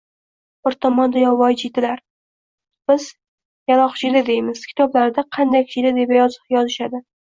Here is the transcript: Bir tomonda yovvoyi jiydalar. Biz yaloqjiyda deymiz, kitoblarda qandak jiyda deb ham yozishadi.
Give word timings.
Bir 0.67 0.77
tomonda 0.85 1.21
yovvoyi 1.23 1.59
jiydalar. 1.65 2.01
Biz 2.93 3.07
yaloqjiyda 3.75 4.27
deymiz, 4.33 4.67
kitoblarda 4.75 5.29
qandak 5.41 5.75
jiyda 5.79 5.97
deb 6.03 6.19
ham 6.21 6.39
yozishadi. 6.61 7.09